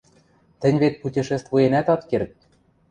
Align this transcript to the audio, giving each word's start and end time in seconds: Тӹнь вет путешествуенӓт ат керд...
Тӹнь 0.59 0.79
вет 0.81 0.95
путешествуенӓт 1.03 1.87
ат 1.93 2.01
керд... 2.09 2.31